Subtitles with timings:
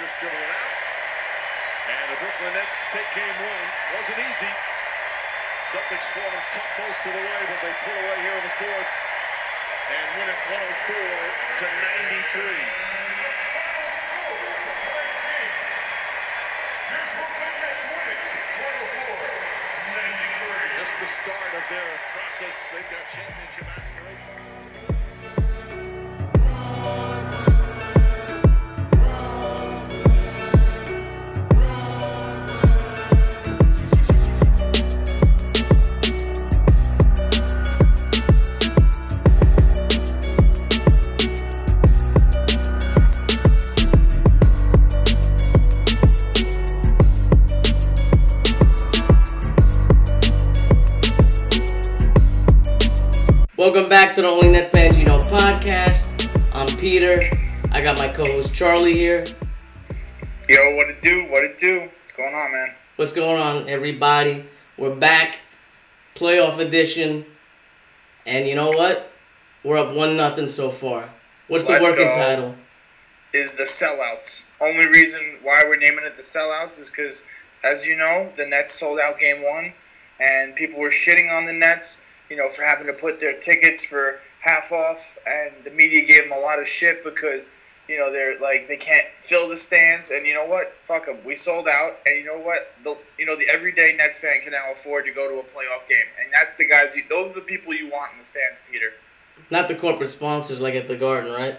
[0.00, 0.74] just dribbling out.
[1.86, 3.66] And the Brooklyn Nets take game one.
[3.94, 4.52] Wasn't easy.
[5.70, 8.54] Celtics fought them tough most of the way, but they pull away here in the
[8.58, 8.90] fourth
[9.94, 12.94] and win it 104 to 93.
[20.84, 22.56] Just the start of their process.
[22.68, 24.93] They've got championship aspirations.
[53.74, 56.30] Welcome back to the Only Net Fans You Know podcast.
[56.54, 57.28] I'm Peter.
[57.72, 59.26] I got my co-host Charlie here.
[60.48, 61.24] Yo, what it do?
[61.24, 61.80] What it do?
[61.80, 62.76] What's going on, man?
[62.94, 64.44] What's going on, everybody?
[64.78, 65.38] We're back,
[66.14, 67.26] playoff edition,
[68.24, 69.10] and you know what?
[69.64, 71.08] We're up one nothing so far.
[71.48, 72.14] What's the Let's working go.
[72.14, 72.54] title?
[73.32, 74.44] Is the sellouts.
[74.60, 77.24] Only reason why we're naming it the sellouts is because,
[77.64, 79.72] as you know, the Nets sold out game one,
[80.20, 81.98] and people were shitting on the Nets,
[82.30, 86.28] you know, for having to put their tickets for half off, and the media gave
[86.28, 87.50] them a lot of shit because,
[87.88, 90.74] you know, they're like they can't fill the stands, and you know what?
[90.84, 91.18] Fuck them.
[91.24, 92.74] We sold out, and you know what?
[92.82, 95.88] The you know the everyday Nets fan can now afford to go to a playoff
[95.88, 96.94] game, and that's the guys.
[96.96, 98.92] You, those are the people you want in the stands, Peter.
[99.50, 101.56] Not the corporate sponsors like at the Garden, right?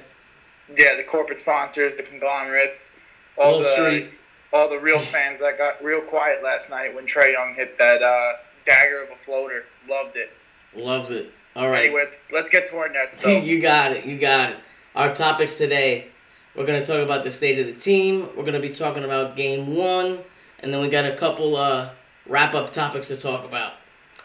[0.75, 2.93] Yeah, the corporate sponsors, the conglomerates,
[3.37, 4.09] all Wall the Street.
[4.51, 8.01] all the real fans that got real quiet last night when Trae Young hit that
[8.01, 8.33] uh,
[8.65, 9.65] dagger of a floater.
[9.87, 10.31] Loved it.
[10.75, 11.31] Loves it.
[11.55, 11.85] All right.
[11.85, 13.37] Anyway, let's, let's get to our Nets though.
[13.41, 14.05] you got it.
[14.05, 14.57] You got it.
[14.95, 16.07] Our topics today.
[16.55, 18.29] We're gonna talk about the state of the team.
[18.35, 20.19] We're gonna be talking about game one,
[20.59, 21.89] and then we got a couple uh,
[22.27, 23.73] wrap up topics to talk about.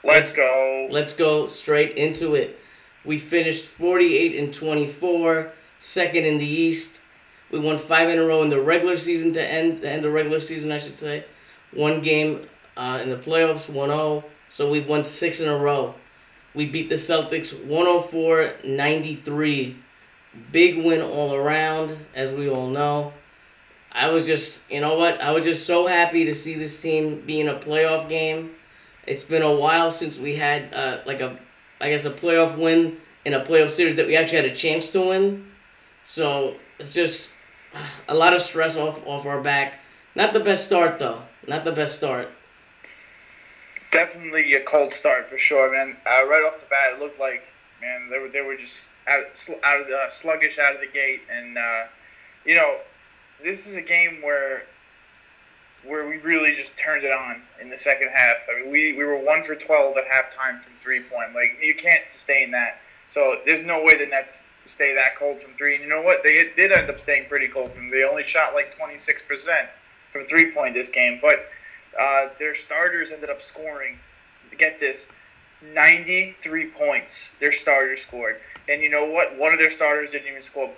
[0.04, 0.88] let's go.
[0.90, 2.58] Let's go straight into it.
[3.04, 7.00] We finished 48 and 24, second in the East.
[7.50, 10.12] We won five in a row in the regular season to end the end of
[10.12, 11.24] regular season, I should say.
[11.72, 12.46] One game
[12.76, 14.22] uh, in the playoffs, 1-0.
[14.50, 15.94] So we've won six in a row.
[16.54, 19.76] We beat the Celtics 104-93.
[20.52, 23.12] Big win all around, as we all know.
[23.92, 25.20] I was just, you know what?
[25.20, 28.50] I was just so happy to see this team be in a playoff game.
[29.06, 31.36] It's been a while since we had uh, like a,
[31.80, 34.90] I guess a playoff win in a playoff series that we actually had a chance
[34.90, 35.46] to win.
[36.04, 37.30] So it's just
[38.08, 39.74] a lot of stress off off our back.
[40.14, 41.22] Not the best start though.
[41.46, 42.30] Not the best start.
[43.90, 45.96] Definitely a cold start for sure, man.
[46.06, 47.42] Uh, right off the bat, it looked like
[47.80, 49.24] man they were they were just out
[49.64, 51.84] out of the sluggish out of the gate, and uh,
[52.44, 52.78] you know
[53.42, 54.64] this is a game where
[55.84, 58.36] where we really just turned it on in the second half.
[58.50, 61.34] I mean, we, we were one for twelve at halftime from three point.
[61.34, 62.80] Like you can't sustain that.
[63.06, 65.74] So there's no way the Nets stay that cold from three.
[65.74, 66.22] And you know what?
[66.22, 67.90] They did end up staying pretty cold from.
[67.90, 69.68] They only shot like twenty six percent
[70.12, 71.48] from three point this game, but
[71.98, 73.98] uh, their starters ended up scoring.
[74.56, 75.06] Get this,
[75.62, 77.30] ninety three points.
[77.40, 79.38] Their starters scored, and you know what?
[79.38, 80.70] One of their starters didn't even score.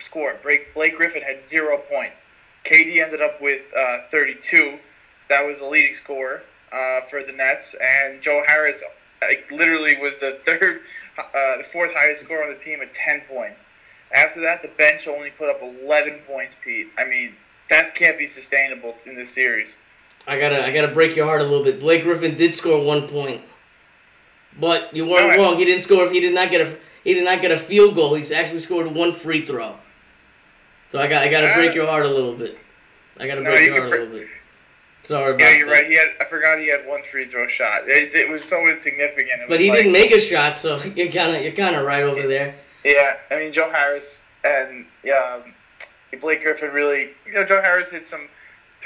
[0.00, 0.36] Score.
[0.42, 2.24] Blake, Blake Griffin had zero points.
[2.64, 4.56] KD ended up with uh, 32,
[5.20, 6.42] so that was the leading scorer
[6.72, 7.74] uh, for the Nets.
[7.80, 8.82] And Joe Harris,
[9.22, 10.82] like, literally was the third,
[11.16, 13.64] uh, the fourth highest scorer on the team at 10 points.
[14.14, 16.56] After that, the bench only put up 11 points.
[16.62, 17.34] Pete, I mean,
[17.68, 19.76] that can't be sustainable in this series.
[20.28, 21.80] I gotta I gotta break your heart a little bit.
[21.80, 23.40] Blake Griffin did score one point,
[24.60, 25.38] but you weren't Alright.
[25.38, 25.56] wrong.
[25.56, 26.08] He didn't score.
[26.10, 28.14] He did not get a he did not get a field goal.
[28.14, 29.74] He's actually scored one free throw.
[30.90, 32.58] So I got I gotta break Uh, your heart a little bit.
[33.18, 34.28] I gotta break you your heart a little bit.
[35.02, 35.72] Sorry about Yeah, you're that.
[35.72, 35.86] right.
[35.86, 36.08] He had.
[36.20, 37.82] I forgot he had one free throw shot.
[37.88, 39.42] It, it was so insignificant.
[39.42, 41.84] It But he like- didn't make a shot, so you're kind of you're kind of
[41.86, 42.54] right over there.
[42.84, 45.54] Yeah, I mean Joe Harris and yeah, um,
[46.20, 47.10] Blake Griffin really.
[47.26, 48.28] You know, Joe Harris hit some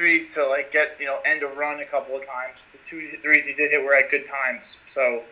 [0.03, 2.67] threes to like get you know end a run a couple of times.
[2.73, 5.23] The two threes he did hit were at good times, so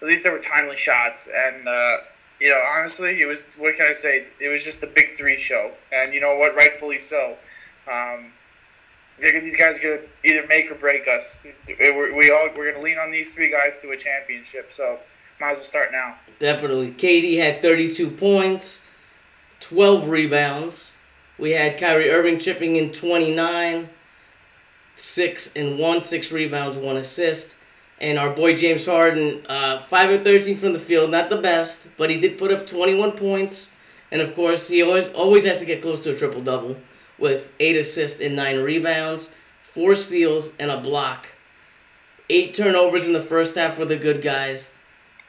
[0.00, 1.28] at least they were timely shots.
[1.34, 1.96] And uh,
[2.40, 4.26] you know, honestly, it was what can I say?
[4.40, 6.54] It was just the big three show, and you know what?
[6.54, 7.36] Rightfully so.
[7.90, 8.30] Um,
[9.18, 11.38] these guys are gonna either make or break us.
[11.68, 14.70] We're, we all we're gonna lean on these three guys to a championship.
[14.70, 15.00] So
[15.40, 16.18] might as well start now.
[16.38, 16.92] Definitely.
[16.92, 18.82] KD had 32 points,
[19.58, 20.92] 12 rebounds.
[21.36, 23.88] We had Kyrie Irving chipping in 29,
[24.96, 27.56] 6 and 1, 6 rebounds, 1 assist.
[28.00, 31.86] And our boy James Harden, uh, 5 of 13 from the field, not the best,
[31.96, 33.70] but he did put up 21 points.
[34.10, 36.76] And of course, he always always has to get close to a triple double.
[37.16, 39.30] with eight assists and nine rebounds,
[39.62, 41.28] four steals, and a block.
[42.28, 44.74] Eight turnovers in the first half for the good guys.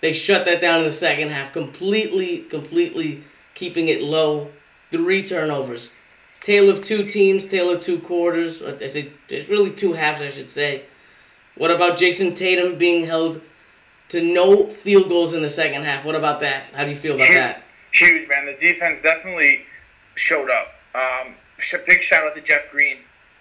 [0.01, 3.23] They shut that down in the second half, completely, completely
[3.53, 4.51] keeping it low.
[4.91, 5.91] Three turnovers.
[6.45, 8.61] Tale of two teams, tale of two quarters.
[8.61, 10.83] I say, there's really two halves, I should say.
[11.55, 13.41] What about Jayson Tatum being held
[14.09, 16.05] to no field goals in the second half?
[16.05, 16.65] What about that?
[16.75, 17.63] How do you feel about that?
[17.93, 18.45] Huge, man.
[18.45, 19.65] The defense definitely
[20.13, 20.75] showed up.
[20.93, 21.33] Um,
[21.87, 22.97] big shout out to Jeff Green,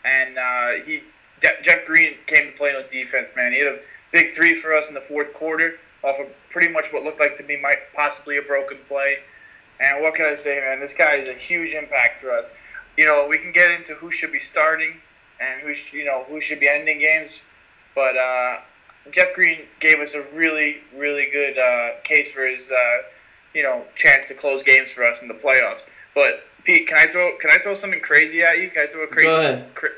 [0.06, 1.02] and uh, he
[1.42, 3.32] De- Jeff Green came to play on defense.
[3.36, 3.80] Man, he had a
[4.12, 7.36] big three for us in the fourth quarter off of pretty much what looked like
[7.36, 9.18] to be might, possibly a broken play.
[9.78, 10.80] And what can I say, man?
[10.80, 12.50] This guy is a huge impact for us.
[12.96, 14.94] You know, we can get into who should be starting
[15.40, 17.40] and who sh- you know who should be ending games,
[17.94, 18.58] but uh,
[19.10, 23.02] Jeff Green gave us a really, really good uh, case for his uh,
[23.52, 25.84] you know chance to close games for us in the playoffs.
[26.14, 28.70] But Pete, can I throw can I throw something crazy at you?
[28.70, 29.64] Can I throw a crazy?
[29.74, 29.90] Cra-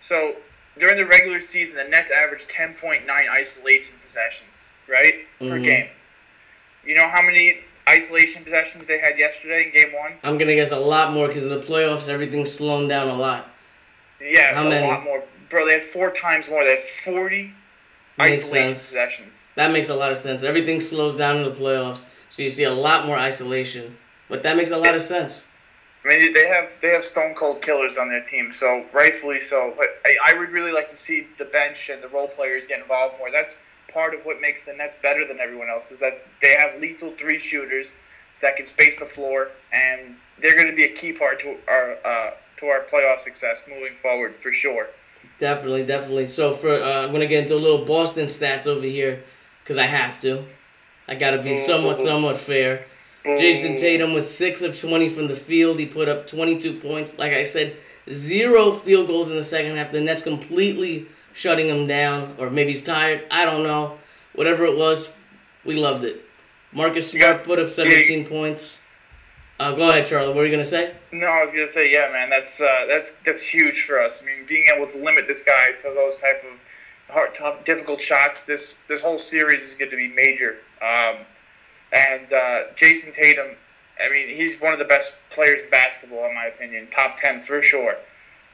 [0.00, 0.36] so
[0.78, 5.50] during the regular season, the Nets averaged 10.9 isolation possessions, right, Mhm.
[5.50, 5.88] per game.
[6.84, 10.12] You know how many isolation possessions they had yesterday in Game One?
[10.22, 13.48] I'm gonna guess a lot more because in the playoffs everything's slowing down a lot.
[14.20, 14.86] Yeah, How a many?
[14.86, 15.22] lot more.
[15.48, 16.62] Bro, they had four times more.
[16.64, 17.52] They had 40
[18.18, 18.86] Makes isolation sense.
[18.88, 19.42] possessions.
[19.54, 20.42] That makes a lot of sense.
[20.42, 23.96] Everything slows down in the playoffs, so you see a lot more isolation.
[24.28, 25.42] But that makes a lot of sense.
[26.04, 29.72] I mean, they have they have stone cold killers on their team, so rightfully so.
[29.76, 32.80] But I, I would really like to see the bench and the role players get
[32.80, 33.30] involved more.
[33.30, 33.56] That's
[33.98, 37.10] part of what makes the Nets better than everyone else is that they have lethal
[37.18, 37.94] three shooters
[38.40, 41.96] that can space the floor, and they're going to be a key part to our
[42.04, 44.86] uh, to our playoff success moving forward for sure.
[45.40, 46.28] Definitely, definitely.
[46.28, 49.24] So for uh, I'm gonna get into a little Boston stats over here,
[49.64, 50.44] because I have to.
[51.08, 52.84] I gotta be somewhat, somewhat fair.
[53.24, 55.80] Jayson Tatum was six of twenty from the field.
[55.80, 57.18] He put up 22 points.
[57.18, 57.76] Like I said,
[58.08, 59.90] zero field goals in the second half.
[59.90, 63.24] The Nets completely shutting him down, or maybe he's tired.
[63.30, 63.98] I don't know.
[64.34, 65.10] Whatever it was,
[65.64, 66.24] we loved it.
[66.72, 67.44] Marcus Smart Yeah.
[67.44, 68.78] put up 17 points.
[69.60, 70.28] Uh, go ahead, Charlie.
[70.28, 70.92] What were you gonna say?
[71.10, 74.22] No, I was gonna say, yeah, man, that's uh, that's that's huge for us.
[74.22, 78.00] I mean, being able to limit this guy to those type of hard, tough, difficult
[78.00, 78.44] shots.
[78.44, 80.58] This this whole series is going to be major.
[80.80, 81.16] Um,
[81.92, 83.56] and uh, Jayson Tatum,
[84.00, 86.86] I mean, he's one of the best players in basketball, in my opinion.
[86.92, 87.96] Top ten for sure.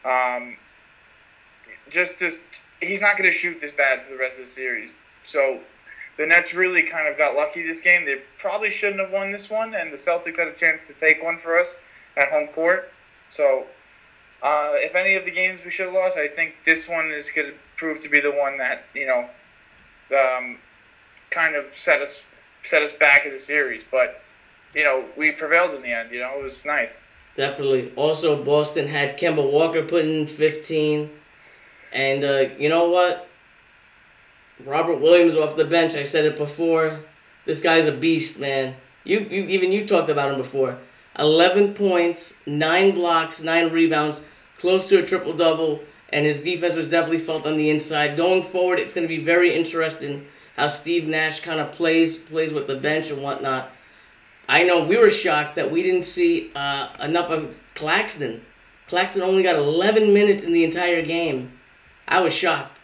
[0.07, 0.57] Um,
[1.91, 2.37] just this,
[2.85, 4.93] he's not going to shoot this bad for the rest of the series.
[5.23, 5.61] So
[6.17, 8.05] the Nets really kind of got lucky this game.
[8.05, 11.23] They probably shouldn't have won this one, and the Celtics had a chance to take
[11.23, 11.77] one for us
[12.17, 12.93] at home court.
[13.29, 13.67] So,
[14.43, 17.31] uh, if any of the games we should have lost, I think this one is
[17.31, 19.29] going to prove to be the one that you know,
[20.17, 20.59] um,
[21.31, 22.23] kind of set us
[22.63, 23.83] set us back in the series.
[23.91, 24.23] But
[24.75, 26.13] you know, we prevailed in the end.
[26.13, 27.01] You know, it was nice.
[27.37, 27.93] Definitely.
[27.97, 31.11] Also, Boston had Kemba Walker putting in 15.
[31.95, 33.29] And uh, you know what?
[34.65, 35.95] Robert Williams off the bench.
[35.95, 37.01] I said it before.
[37.47, 38.77] This guy's a beast, man.
[39.05, 40.79] You, you even you talked about him before.
[41.19, 44.23] 11 points, 9 blocks, 9 rebounds,
[44.59, 48.17] close to a triple double, and his defense was definitely felt on the inside.
[48.17, 50.27] Going forward, it's going to be very interesting
[50.57, 53.71] how Steve Nash kind of plays plays with the bench and whatnot.
[54.49, 58.43] I know we were shocked that we didn't see uh, enough of Claxton.
[58.89, 61.53] Claxton only got 11 minutes in the entire game.
[62.09, 62.81] I was shocked.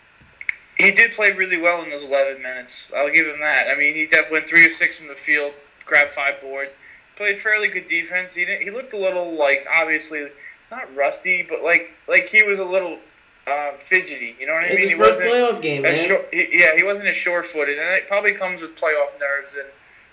[0.78, 2.84] He did play really well in those 11 minutes.
[2.96, 3.66] I'll give him that.
[3.68, 5.52] I mean, he definitely went three or six from the field,
[5.84, 6.74] grabbed five boards,
[7.16, 8.34] played fairly good defense.
[8.34, 10.28] He didn't, he looked a little like obviously
[10.70, 12.98] not rusty, but like like he was a little
[13.46, 14.36] uh, fidgety.
[14.40, 14.88] You know what I It's mean?
[14.88, 16.06] his he first playoff game, man.
[16.06, 19.66] sure, he, yeah, he wasn't as sure-footed, and it probably comes with playoff nerves and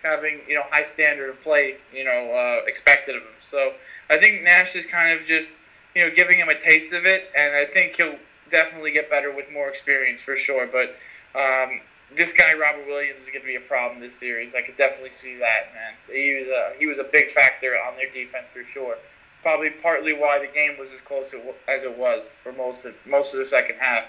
[0.03, 3.29] having you know high standard of play you know uh, expected of him.
[3.39, 3.71] So
[4.09, 5.51] I think Nash is kind of just
[5.95, 8.17] you know giving him a taste of it, and I think he'll
[8.49, 10.67] definitely get better with more experience for sure.
[10.67, 10.95] But
[11.39, 11.81] um,
[12.15, 14.55] this guy Robert Williams is going to be a problem this series.
[14.55, 15.93] I could definitely see that, man.
[16.11, 18.95] He was a, he was a big factor on their defense for sure.
[19.41, 21.33] Probably partly why the game was as close
[21.67, 24.05] as it was for most of most of the second half.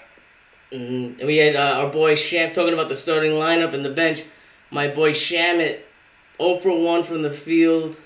[0.71, 4.23] Mm, we had uh, our boy Sham talking about the starting lineup and the bench.
[4.71, 5.79] My boy Shamet,
[6.37, 7.99] 0 for 1 from the field,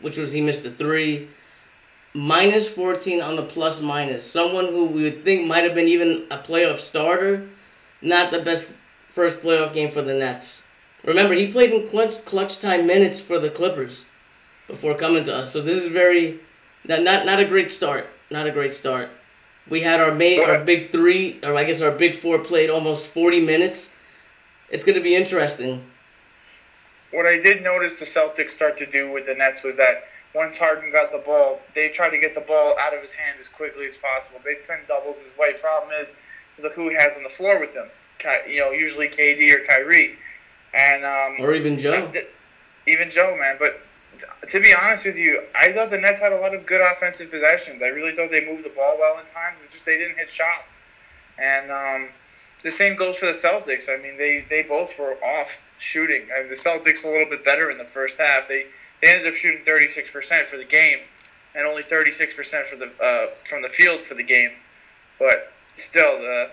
[0.00, 1.28] which was he missed a three.
[2.14, 4.28] Minus 14 on the plus minus.
[4.28, 7.48] Someone who we would think might have been even a playoff starter.
[8.00, 8.70] Not the best
[9.10, 10.62] first playoff game for the Nets.
[11.04, 14.06] Remember, he played in clutch, clutch time minutes for the Clippers
[14.66, 15.52] before coming to us.
[15.52, 16.40] So this is very
[16.84, 18.08] not not, not a great start.
[18.30, 19.10] Not a great start.
[19.68, 23.08] We had our main, our big three, or I guess our big four played almost
[23.08, 23.96] 40 minutes.
[24.70, 25.84] It's going to be interesting.
[27.10, 30.58] What I did notice the Celtics start to do with the Nets was that once
[30.58, 33.48] Harden got the ball, they tried to get the ball out of his hands as
[33.48, 34.40] quickly as possible.
[34.44, 35.54] They'd send doubles his way.
[35.54, 36.14] Problem is,
[36.62, 37.86] look who he has on the floor with him.
[38.48, 40.16] You know, usually KD or Kyrie,
[40.74, 42.12] and um, or even Joe.
[42.86, 43.56] Even Joe, man.
[43.58, 43.80] But
[44.48, 47.30] to be honest with you, I thought the Nets had a lot of good offensive
[47.30, 47.82] possessions.
[47.82, 49.60] I really thought they moved the ball well in times.
[49.64, 50.80] It's just they didn't hit shots,
[51.38, 52.08] and um,
[52.62, 53.88] the same goes for the Celtics.
[53.88, 56.26] I mean, they they both were off shooting.
[56.36, 58.48] I mean, the Celtics a little bit better in the first half.
[58.48, 58.66] They
[59.02, 60.98] they ended up shooting 36% for the game,
[61.54, 64.50] and only 36% for the uh, from the field for the game.
[65.18, 66.50] But still, the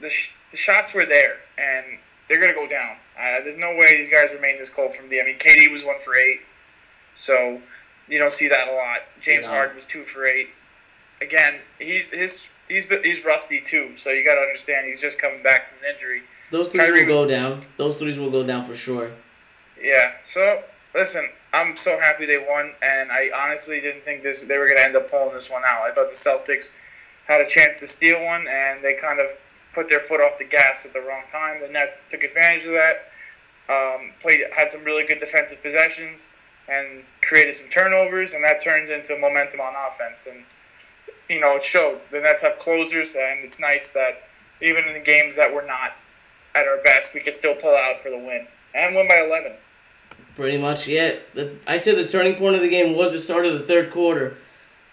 [0.00, 2.96] the, sh- the shots were there, and they're gonna go down.
[3.18, 5.20] Uh, there's no way these guys remain this cold from the.
[5.20, 6.40] I mean, KD was one for eight,
[7.14, 7.60] so
[8.08, 9.00] you don't see that a lot.
[9.20, 9.50] James yeah.
[9.50, 10.48] Harden was two for eight.
[11.20, 15.42] Again, he's his he's he's rusty too, so you got to understand he's just coming
[15.42, 16.22] back from an injury.
[16.50, 17.62] Those threes Kyrie will was, go down.
[17.76, 19.12] Those threes will go down for sure.
[19.80, 20.12] Yeah.
[20.24, 20.62] So
[20.94, 24.78] listen, I'm so happy they won, and I honestly didn't think this they were going
[24.78, 25.82] to end up pulling this one out.
[25.82, 26.74] I thought the Celtics
[27.26, 29.26] had a chance to steal one, and they kind of
[29.74, 31.60] put their foot off the gas at the wrong time.
[31.60, 33.08] The Nets took advantage of that.
[33.68, 36.28] Um, played had some really good defensive possessions
[36.68, 40.26] and created some turnovers, and that turns into momentum on offense.
[40.26, 40.44] And
[41.28, 42.00] you know, it showed.
[42.10, 44.24] The Nets have closers, and it's nice that
[44.60, 45.92] even in the games that we're not
[46.54, 49.52] at our best, we can still pull out for the win and win by 11.
[50.36, 51.16] Pretty much, yeah.
[51.34, 53.90] The, I said the turning point of the game was the start of the third
[53.90, 54.36] quarter.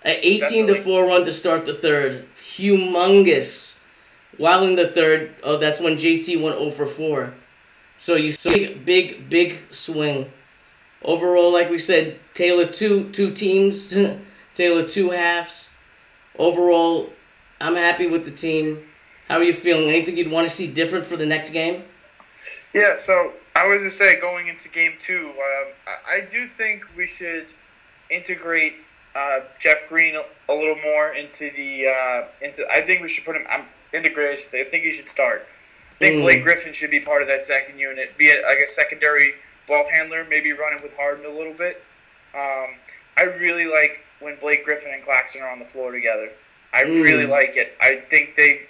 [0.04, 0.76] At 18 Definitely.
[0.76, 2.26] to 4 run to start the third.
[2.56, 3.76] Humongous.
[4.38, 7.34] While in the third, oh, that's when JT went 0 for 4.
[7.98, 10.32] So you see big, big swing.
[11.04, 13.94] Overall, like we said, Taylor two two teams,
[14.56, 15.70] Taylor two halves.
[16.38, 17.10] Overall,
[17.60, 18.84] I'm happy with the team.
[19.28, 19.90] How are you feeling?
[19.90, 21.84] Anything you'd want to see different for the next game?
[22.74, 25.74] Yeah, so I was to say going into game two, um,
[26.10, 27.46] I, do think we should
[28.10, 28.76] integrate
[29.14, 32.66] uh, Jeff Green a, little more into the uh, into.
[32.72, 33.44] I think we should put him.
[33.50, 34.40] I'm integrated.
[34.54, 35.46] I think he should start.
[35.96, 36.22] I think mm.
[36.22, 38.18] Blake Griffin should be part of that second unit.
[38.18, 39.34] Be it like a secondary
[39.68, 41.84] ball handler, maybe running with Harden a little bit.
[42.34, 42.78] Um,
[43.18, 46.30] I really like when Blake Griffin and Claxton are on the floor together.
[46.74, 47.04] I mm.
[47.04, 47.74] really like it.
[47.82, 48.62] I think they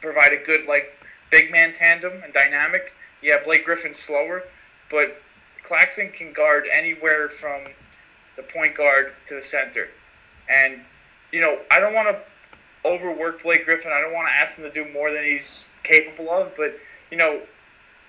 [0.00, 0.92] provide a good like
[1.32, 4.44] big man tandem and dynamic yeah, Blake Griffin's slower,
[4.90, 5.20] but
[5.62, 7.64] Claxton can guard anywhere from
[8.36, 9.88] the point guard to the center.
[10.48, 10.80] And,
[11.32, 12.20] you know, I don't want to
[12.88, 13.90] overwork Blake Griffin.
[13.92, 16.52] I don't want to ask him to do more than he's capable of.
[16.56, 16.78] But,
[17.10, 17.40] you know,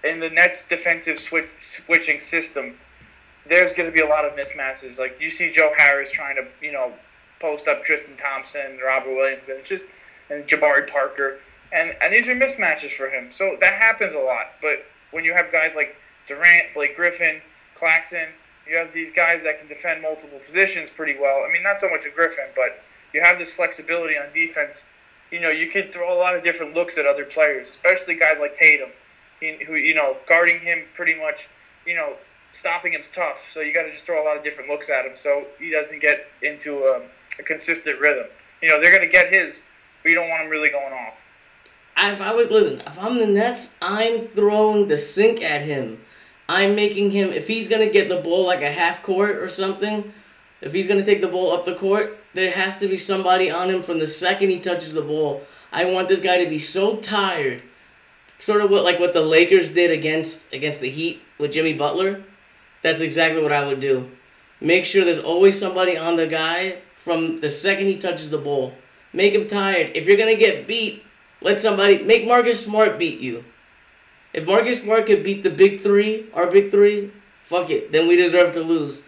[0.03, 2.77] in the Nets' defensive switch, switching system,
[3.47, 4.99] there's going to be a lot of mismatches.
[4.99, 6.93] Like, you see Joe Harris trying to, you know,
[7.39, 9.85] post up Tristan Thompson, Robert Williams, and just,
[10.29, 11.39] and Jabari Parker.
[11.71, 13.31] And, and these are mismatches for him.
[13.31, 14.53] So that happens a lot.
[14.61, 14.85] But
[15.17, 15.97] when you have guys like
[16.27, 17.41] Durant, Blake Griffin,
[17.73, 18.27] Claxton,
[18.69, 21.43] you have these guys that can defend multiple positions pretty well.
[21.43, 22.83] I mean, not so much a Griffin, but
[23.15, 24.83] you have this flexibility on defense.
[25.31, 28.37] You know, you can throw a lot of different looks at other players, especially guys
[28.39, 28.89] like Tatum,
[29.39, 31.49] who you know guarding him pretty much.
[31.87, 32.13] You know,
[32.51, 35.03] stopping him's tough, so you got to just throw a lot of different looks at
[35.03, 37.01] him so he doesn't get into a,
[37.39, 38.27] a consistent rhythm.
[38.61, 39.63] You know, they're going to get his,
[40.03, 41.27] but you don't want him really going off
[41.97, 45.99] if I would listen, if I'm the Nets, I'm throwing the sink at him.
[46.49, 50.13] I'm making him if he's gonna get the ball like a half court or something,
[50.61, 53.69] if he's gonna take the ball up the court, there has to be somebody on
[53.69, 55.41] him from the second he touches the ball.
[55.71, 57.61] I want this guy to be so tired.
[58.39, 62.23] Sort of what like what the Lakers did against against the Heat with Jimmy Butler.
[62.83, 64.09] That's exactly what I would do.
[64.61, 68.73] Make sure there's always somebody on the guy from the second he touches the ball.
[69.11, 69.91] Make him tired.
[69.95, 71.03] If you're gonna get beat,
[71.41, 73.45] let somebody make Marcus Smart beat you.
[74.33, 77.11] If Marcus Smart could beat the big three, our big three,
[77.43, 77.91] fuck it.
[77.91, 79.03] Then we deserve to lose.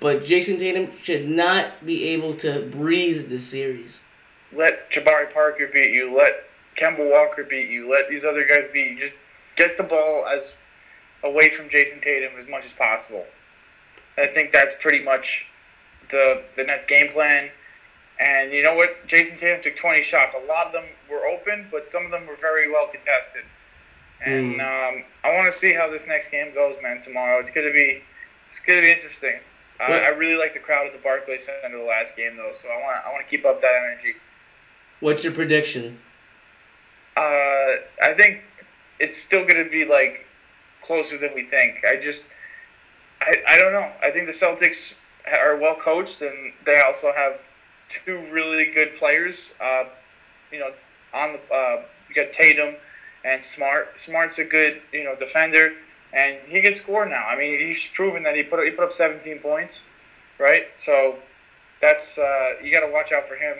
[0.00, 4.02] But Jayson Tatum should not be able to breathe this series.
[4.52, 6.16] Let Jabari Parker beat you.
[6.16, 6.44] Let
[6.76, 7.90] Kemba Walker beat you.
[7.90, 8.98] Let these other guys beat you.
[9.00, 9.14] Just
[9.56, 10.52] get the ball as
[11.22, 13.24] away from Jayson Tatum as much as possible.
[14.16, 15.46] I think that's pretty much
[16.10, 17.50] the the Nets game plan.
[18.20, 19.06] And you know what?
[19.08, 20.34] Jayson Tatum took 20 shots.
[20.34, 23.44] A lot of them were open, but some of them were very well contested.
[24.24, 24.98] And mm.
[24.98, 27.00] um, I want to see how this next game goes, man.
[27.00, 28.02] Tomorrow, it's gonna be
[28.46, 29.40] it's gonna be interesting.
[29.80, 32.52] Uh, I really like the crowd at the Barclays Center the last game, though.
[32.52, 34.14] So I want I want to keep up that energy.
[35.00, 35.98] What's your prediction?
[37.16, 38.42] Uh, I think
[38.98, 40.26] it's still gonna be like
[40.82, 41.84] closer than we think.
[41.84, 42.26] I just
[43.20, 43.90] I, I don't know.
[44.02, 44.94] I think the Celtics
[45.30, 47.46] are well coached, and they also have
[47.88, 49.50] two really good players.
[49.60, 49.84] Uh,
[50.52, 50.70] you know,
[51.14, 52.74] on the uh, you got Tatum
[53.24, 53.98] and Smart.
[53.98, 55.72] Smart's a good you know defender,
[56.12, 57.26] and he can score now.
[57.26, 59.82] I mean, he's proven that he put he put up 17 points,
[60.38, 60.66] right?
[60.76, 61.16] So
[61.80, 63.56] that's uh, you got to watch out for him.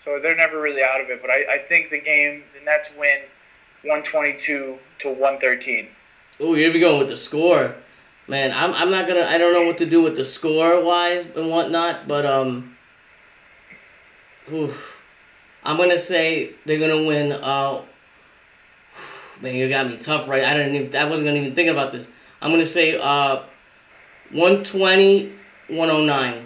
[0.00, 1.20] So they're never really out of it.
[1.20, 3.20] But I, I think the game, the Nets win
[3.82, 5.88] 122 to 113.
[6.40, 7.74] Oh, here we go with the score.
[8.28, 11.34] Man, I'm, I'm not gonna I don't know what to do with the score wise
[11.34, 12.76] and whatnot, but um
[14.52, 14.97] oof,
[15.68, 17.82] I'm gonna say they're gonna win uh
[19.42, 21.92] man you got me tough right I didn't even I wasn't gonna even think about
[21.92, 22.08] this.
[22.40, 23.40] I'm gonna say uh
[24.32, 25.30] 120
[25.68, 26.34] 109.
[26.34, 26.44] I'm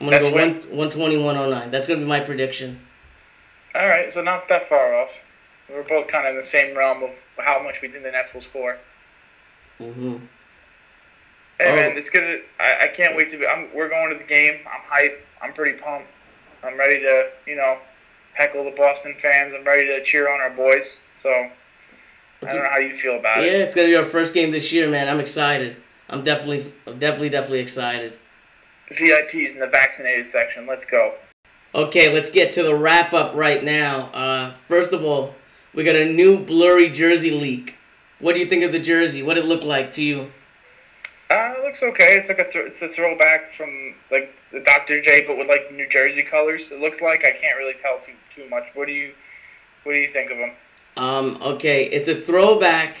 [0.00, 0.54] gonna That's go win.
[0.54, 1.70] 1, 120 109.
[1.70, 2.80] That's gonna be my prediction.
[3.72, 5.10] All right, so not that far off.
[5.70, 8.34] We're both kind of in the same realm of how much we think the Nets
[8.34, 8.78] will score.
[9.78, 10.16] hmm
[11.60, 11.76] Hey Oh.
[11.76, 12.38] man, it's gonna.
[12.58, 13.46] I, I can't wait to be.
[13.46, 14.58] I'm, we're going to the game.
[14.66, 15.18] I'm hyped.
[15.40, 16.08] I'm pretty pumped.
[16.64, 17.78] I'm ready to, you know,
[18.34, 19.54] heckle the Boston fans.
[19.54, 20.98] I'm ready to cheer on our boys.
[21.16, 21.50] So I
[22.46, 23.52] don't know how you feel about Yeah, it.
[23.52, 25.08] Yeah, it's gonna be our first game this year, man.
[25.08, 25.76] I'm excited.
[26.08, 28.18] I'm definitely, I'm definitely, definitely excited.
[28.90, 30.66] VIPs in the vaccinated section.
[30.66, 31.14] Let's go.
[31.74, 34.06] Okay, let's get to the wrap up right now.
[34.12, 35.34] Uh, first of all,
[35.72, 37.76] we got a new blurry jersey leak.
[38.18, 39.22] What do you think of the jersey?
[39.22, 40.30] What did it look like to you?
[41.62, 42.16] It looks okay.
[42.16, 45.00] It's like a th- it's a throwback from like the Dr.
[45.00, 46.72] J, but with like New Jersey colors.
[46.72, 48.70] It looks like I can't really tell too too much.
[48.74, 49.12] What do you
[49.84, 50.52] what do you think of them?
[50.96, 52.96] Um, okay, it's a throwback.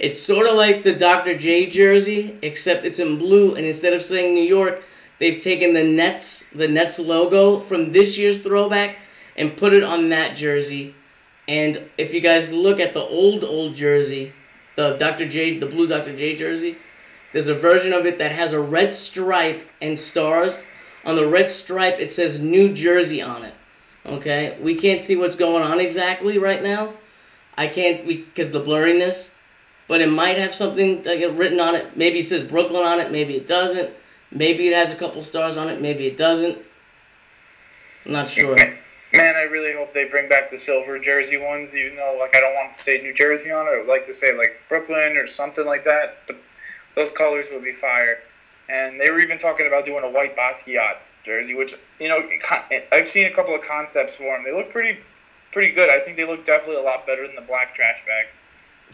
[0.00, 1.38] It's sort of like the Dr.
[1.38, 4.82] J jersey, except it's in blue, and instead of saying New York,
[5.20, 8.96] they've taken the Nets, the Nets logo from this year's throwback,
[9.36, 10.92] and put it on that jersey.
[11.46, 14.32] And if you guys look at the old old jersey,
[14.74, 15.28] the Dr.
[15.28, 16.16] J, the blue Dr.
[16.16, 16.78] J jersey,
[17.36, 20.56] there's a version of it that has a red stripe and stars.
[21.04, 23.52] On the red stripe, it says New Jersey on it.
[24.06, 26.94] Okay, we can't see what's going on exactly right now.
[27.54, 29.34] I can't because the blurriness,
[29.86, 31.94] but it might have something like it written on it.
[31.94, 33.12] Maybe it says Brooklyn on it.
[33.12, 33.90] Maybe it doesn't.
[34.30, 35.78] Maybe it has a couple stars on it.
[35.78, 36.56] Maybe it doesn't.
[38.06, 38.56] I'm not sure.
[39.12, 42.40] Man, I really hope they bring back the silver jersey ones, even though like I
[42.40, 43.72] don't want to say New Jersey on it.
[43.72, 46.16] I would like to say like Brooklyn or something like that.
[46.26, 46.36] But
[46.96, 48.18] those colors would be fire.
[48.68, 52.28] And they were even talking about doing a white Basquiat jersey, which you know
[52.90, 54.42] I've seen a couple of concepts for them.
[54.44, 54.98] They look pretty,
[55.52, 55.88] pretty good.
[55.88, 58.34] I think they look definitely a lot better than the black trash bags.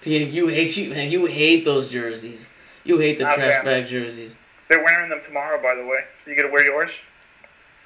[0.04, 1.10] Yeah, you hate you man.
[1.10, 2.48] You hate those jerseys.
[2.84, 3.64] You hate the Not trash fan.
[3.64, 4.34] bag jerseys.
[4.68, 6.00] They're wearing them tomorrow, by the way.
[6.18, 6.90] So you gonna wear yours?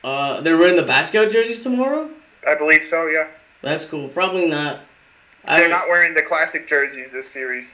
[0.02, 2.10] Uh, they're wearing the basketball jerseys tomorrow.
[2.46, 3.06] I believe so.
[3.06, 3.28] Yeah.
[3.62, 4.08] That's cool.
[4.08, 4.80] Probably not.
[5.44, 7.72] I They're not wearing the classic jerseys this series.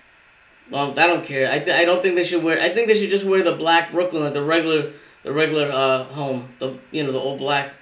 [0.72, 1.52] Well, I don't care.
[1.52, 2.58] I, th- I don't think they should wear.
[2.58, 6.04] I think they should just wear the black Brooklyn, like the regular, the regular uh
[6.04, 6.48] home.
[6.58, 7.74] The you know the old black.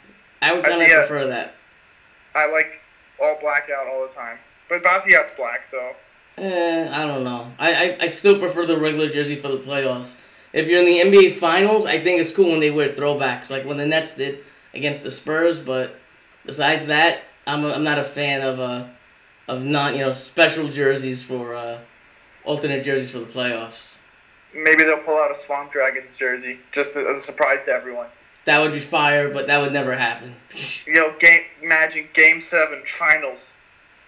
[0.42, 0.98] I would kind of yeah.
[0.98, 1.55] prefer that.
[2.35, 2.83] I like
[3.22, 4.38] all black out all the time.
[4.68, 5.94] But Basquiat's black, so
[6.37, 7.53] Eh, I don't know.
[7.59, 10.14] I, I I still prefer the regular jersey for the playoffs.
[10.53, 13.64] If you're in the NBA Finals, I think it's cool when they wear throwbacks, like
[13.64, 14.40] when the Nets did
[14.74, 15.61] against the Spurs.
[15.61, 15.96] But
[16.44, 18.87] besides that, I'm a, I'm not a fan of uh
[19.46, 21.79] of not you know special jerseys for uh
[22.44, 23.92] alternate jerseys for the playoffs.
[24.55, 28.07] maybe they'll pull out a Swamp Dragons jersey just as a surprise to everyone.
[28.46, 30.35] That would be fire, but that would never happen.
[30.87, 33.57] Yo, game Magic Game Seven Finals.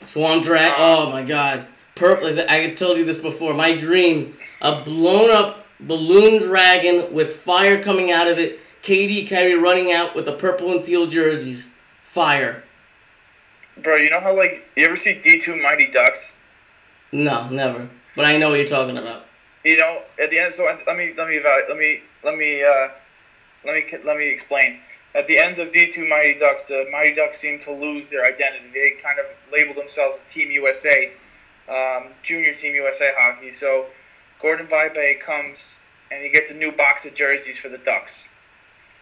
[0.04, 0.72] Swamp Drag.
[0.72, 1.66] Uh, oh my God.
[1.94, 2.40] Purple.
[2.48, 3.52] I told you this before.
[3.54, 8.58] My dream: a blown up balloon dragon with fire coming out of it.
[8.82, 11.68] KD Kyrie running out with the purple and teal jerseys.
[12.02, 12.64] Fire.
[13.76, 16.32] Bro, you know how like you ever see D two Mighty Ducks?
[17.12, 17.88] No, never.
[18.14, 19.24] But I know what you're talking about.
[19.64, 20.52] You know, at the end.
[20.52, 22.88] So let me let me let me let me uh,
[23.64, 24.80] let me let me explain.
[25.14, 28.24] At the end of D two Mighty Ducks, the Mighty Ducks seem to lose their
[28.24, 28.66] identity.
[28.72, 31.12] They kind of label themselves as Team USA,
[31.68, 33.52] um, Junior Team USA hockey.
[33.52, 33.86] So
[34.40, 35.76] Gordon Vibe comes
[36.10, 38.28] and he gets a new box of jerseys for the Ducks.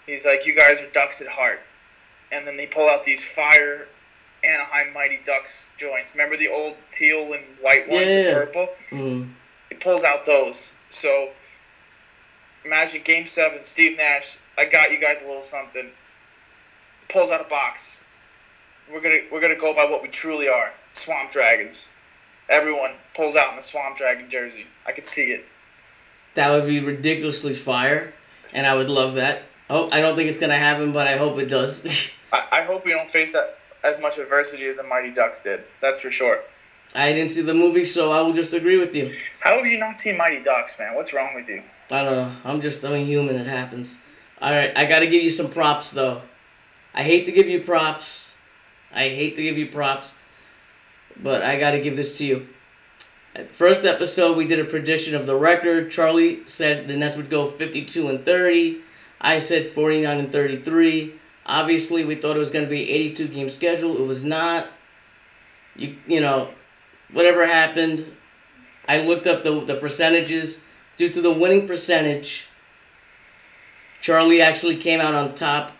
[0.07, 1.61] He's like, "You guys are Ducks at heart,"
[2.31, 3.89] and then they pull out these fire
[4.45, 6.13] Anaheim Mighty Ducks joints.
[6.13, 8.17] Remember the old teal and white ones Yeah.
[8.17, 8.69] and purple?
[8.91, 9.31] Mm.
[9.71, 10.73] it pulls out those.
[10.89, 11.31] So
[12.65, 15.91] imagine game seven, Steve Nash, I got you guys a little something.
[17.09, 17.99] Pulls out a box.
[18.93, 20.73] We're gonna we're gonna go by what we truly are.
[20.93, 21.87] Swamp Dragons.
[22.49, 24.67] Everyone pulls out in the Swamp Dragon jersey.
[24.85, 25.45] I could see it.
[26.35, 28.13] That would be ridiculously fire,
[28.53, 29.43] and I would love that.
[29.69, 31.85] Oh, I don't think it's gonna happen, but I hope it does.
[32.33, 35.63] I, I hope we don't face that as much adversity as the Mighty Ducks did.
[35.81, 36.41] That's for sure.
[36.95, 39.15] I didn't see the movie, so I will just agree with you.
[39.41, 40.95] How have you not seen Mighty Ducks, man?
[40.95, 41.63] What's wrong with you?
[41.91, 42.33] I don't know.
[42.45, 43.37] I'm just I'm a human.
[43.37, 43.99] It happens.
[44.43, 46.23] All right, I gotta give you some props though.
[46.95, 48.33] I hate to give you props.
[48.93, 50.13] I hate to give you props,
[51.17, 52.49] but I gotta give this to you.
[53.35, 55.93] At first episode, we did a prediction of the record.
[55.93, 58.81] Charlie said the Nets would go 52 and 30.
[59.21, 61.13] I said 49 and 33.
[61.51, 63.97] Obviously, we thought it was going to be 82 game schedule.
[63.97, 64.69] It was not.
[65.75, 66.49] You you know,
[67.13, 68.07] whatever happened,
[68.87, 70.63] I looked up the the percentages
[70.97, 72.47] due to the winning percentage.
[74.01, 75.73] Charlie actually came out on top.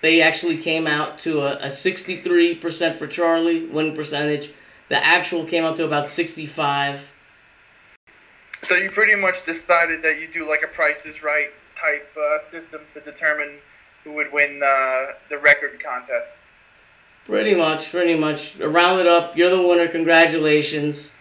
[0.00, 4.52] They actually came out to a, a 63% for Charlie winning percentage.
[4.88, 7.10] The actual came out to about 65.
[8.62, 12.38] So you pretty much decided that you do like a Price is Right type uh,
[12.38, 13.58] system to determine
[14.06, 16.32] who would win uh, the record contest.
[17.24, 18.56] Pretty much, pretty much.
[18.56, 19.36] Round it up.
[19.36, 19.88] You're the winner.
[19.88, 21.12] Congratulations.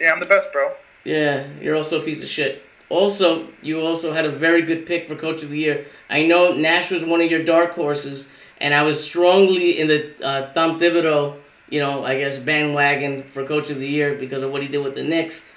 [0.00, 0.70] Yeah, I'm the best, bro.
[1.04, 2.62] Yeah, you're also a piece of shit.
[2.88, 5.86] Also, you also had a very good pick for Coach of the Year.
[6.08, 8.28] I know Nash was one of your dark horses,
[8.60, 13.44] and I was strongly in the uh, Tom Thibodeau, you know, I guess bandwagon for
[13.44, 15.50] Coach of the Year because of what he did with the Knicks.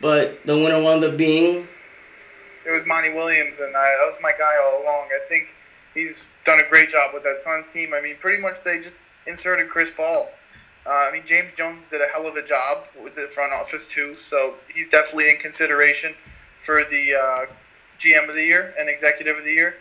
[0.00, 1.68] But the winner wound up being.
[2.66, 5.08] It was Monty Williams, and I, that was my guy all along.
[5.14, 5.46] I think
[5.96, 7.92] he's done a great job with that Suns team.
[7.94, 8.94] I mean, pretty much they just
[9.26, 10.28] inserted Chris Paul.
[10.86, 13.88] Uh, I mean, James Jones did a hell of a job with the front office
[13.88, 16.14] too, so he's definitely in consideration
[16.58, 17.46] for the uh,
[17.98, 19.74] GM of the year and executive of the year.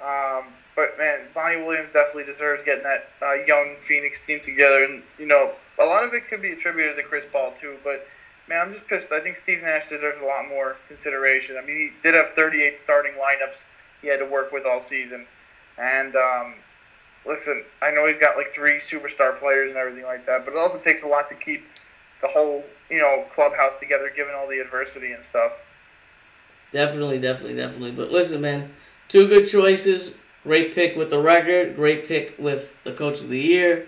[0.00, 5.02] Um, but man, Monty Williams definitely deserves getting that uh, young Phoenix team together, and
[5.18, 7.76] you know, a lot of it could be attributed to Chris Paul too.
[7.84, 8.06] But
[8.48, 9.12] man, I'm just pissed.
[9.12, 11.58] I think Steve Nash deserves a lot more consideration.
[11.62, 13.66] I mean, he did have 38 starting lineups
[14.00, 15.26] he had to work with all season,
[15.80, 16.54] and um,
[17.26, 20.58] listen, I know he's got like three superstar players and everything like that, but it
[20.58, 21.64] also takes a lot to keep
[22.20, 25.62] the whole you know clubhouse together, given all the adversity and stuff.
[26.72, 27.92] Definitely, definitely, definitely.
[27.92, 28.72] But listen, man,
[29.08, 30.14] two good choices.
[30.44, 31.76] Great pick with the record.
[31.76, 33.86] Great pick with the coach of the year.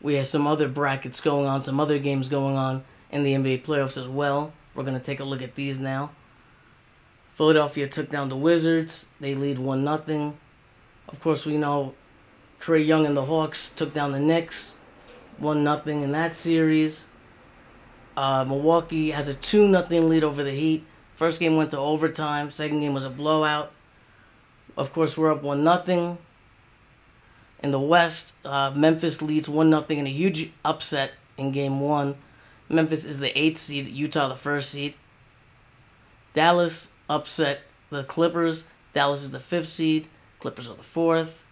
[0.00, 3.62] We have some other brackets going on, some other games going on in the NBA
[3.62, 4.52] playoffs as well.
[4.74, 6.10] We're going to take a look at these now.
[7.34, 9.08] Philadelphia took down the Wizards.
[9.20, 10.36] They lead 1 nothing.
[11.08, 11.94] Of course, we know
[12.60, 14.74] Trae Young and the Hawks took down the Knicks
[15.38, 17.06] 1 nothing in that series.
[18.16, 20.84] Uh, Milwaukee has a 2 nothing lead over the Heat.
[21.14, 22.50] First game went to overtime.
[22.50, 23.72] Second game was a blowout.
[24.76, 26.18] Of course, we're up one nothing.
[27.62, 32.16] In the West, uh, Memphis leads one nothing in a huge upset in Game One.
[32.68, 33.88] Memphis is the eighth seed.
[33.88, 34.94] Utah the first seed.
[36.32, 38.66] Dallas upset the Clippers.
[38.92, 40.08] Dallas is the fifth seed.
[40.44, 41.42] Clippers are the fourth.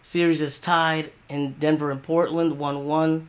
[0.00, 3.28] Series is tied in Denver and Portland, 1 1.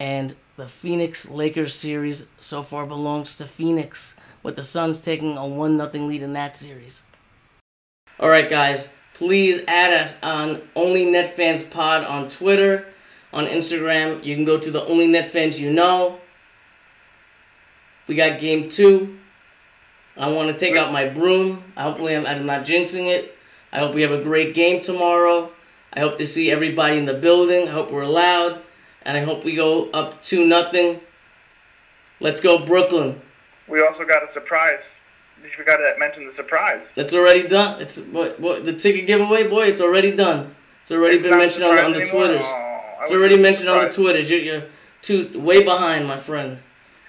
[0.00, 5.46] And the Phoenix Lakers series so far belongs to Phoenix, with the Suns taking a
[5.46, 7.04] 1 0 lead in that series.
[8.18, 12.86] Alright, guys, please add us on Only Net Fans Pod on Twitter,
[13.32, 14.24] on Instagram.
[14.24, 16.18] You can go to the Only Net Fans You Know.
[18.08, 19.16] We got game two.
[20.16, 21.62] I want to take out my broom.
[21.78, 23.36] Hopefully I'm, I'm not jinxing it.
[23.72, 25.50] I hope we have a great game tomorrow.
[25.92, 27.68] I hope to see everybody in the building.
[27.68, 28.60] I hope we're loud.
[29.02, 31.00] And I hope we go up 2 nothing.
[32.20, 33.20] Let's go, Brooklyn.
[33.66, 34.90] We also got a surprise.
[35.42, 36.88] You forgot to mention the surprise.
[36.94, 37.80] That's already done.
[37.80, 39.66] It's what, what the ticket giveaway, boy.
[39.68, 40.54] It's already done.
[40.82, 42.26] It's already It's been mentioned on, the- on the anymore?
[42.26, 42.44] Twitters.
[42.46, 43.96] Oh, It's already mentioned on the surprised.
[43.96, 44.30] Twitters.
[44.30, 44.62] You're, you're
[45.00, 46.60] too way behind, my friend.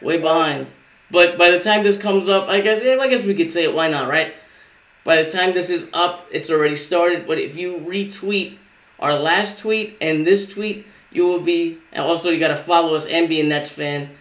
[0.02, 0.68] Way behind.
[1.10, 3.66] But by the time this comes up, I guess yeah, I guess we could say
[3.66, 3.76] it.
[3.76, 4.34] Why not, right?
[5.04, 7.28] By the time this is up, it's already started.
[7.28, 8.58] But if you retweet
[9.00, 11.78] our last tweet and this tweet, you will be.
[11.92, 14.12] And also, you gotta follow us and be a Nets fan.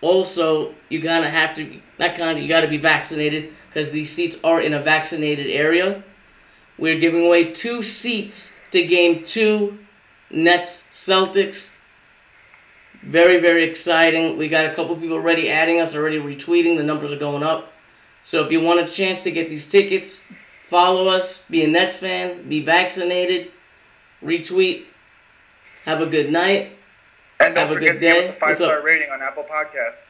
[0.00, 4.36] Also, you gotta have to not kind of you gotta be vaccinated because these seats
[4.44, 6.02] are in a vaccinated area.
[6.78, 9.78] We're giving away two seats to game two,
[10.30, 11.72] Nets Celtics.
[13.02, 14.36] Very, very exciting.
[14.36, 16.76] We got a couple people already adding us, already retweeting.
[16.76, 17.72] The numbers are going up.
[18.28, 20.20] So if you want a chance to get these tickets,
[20.66, 23.50] follow us, be a Nets fan, be vaccinated,
[24.22, 24.84] retweet.
[25.86, 26.76] Have a good night.
[27.40, 28.20] And don't Have a forget good to give day.
[28.20, 30.00] us a five star rating on Apple Podcast.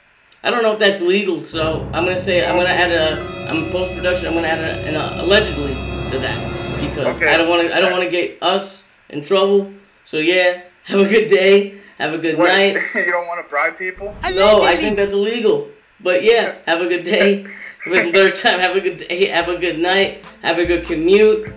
[0.42, 3.70] I don't know if that's legal, so I'm gonna say I'm gonna add a I'm
[3.70, 4.26] post production.
[4.26, 5.74] I'm gonna add a, an uh, allegedly
[6.10, 7.32] to that because Okay.
[7.32, 9.72] I don't want to I don't want to get us in trouble.
[10.04, 11.78] So yeah, have a good day.
[11.98, 12.82] Have a good Wait, night.
[12.96, 14.12] you don't want to bribe people?
[14.34, 15.68] No, I think that's illegal.
[16.00, 17.46] But yeah, have a good day.
[17.88, 19.28] The time, have a good day.
[19.28, 20.26] Have a good night.
[20.42, 21.54] Have a good commute.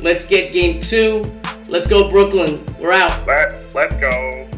[0.00, 1.22] Let's get game two.
[1.68, 2.58] Let's go, Brooklyn.
[2.78, 3.26] We're out.
[3.26, 4.49] Let, let's go.